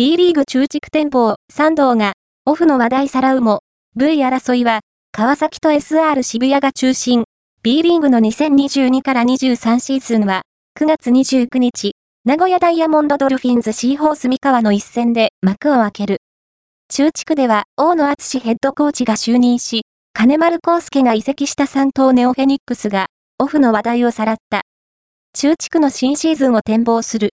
[0.00, 2.14] B リーグ中地展望、三道が、
[2.46, 3.60] オフの話題さらうも、
[3.96, 4.80] V 争いは、
[5.12, 7.24] 川崎と SR 渋谷が中心。
[7.62, 10.40] B リーグの2022から23シーズンは、
[10.80, 16.22] 9月29日、名古屋ダイヤモンドドルフィンズシーホース三河の一戦で幕を開ける。
[16.88, 19.82] 中地区では、大野淳ヘッドコーチが就任し、
[20.14, 23.08] 金丸康介が移籍した三頭ネオフェニックスが、
[23.38, 24.62] オフの話題をさらった。
[25.34, 27.28] 中地区の新シーズンを展望する。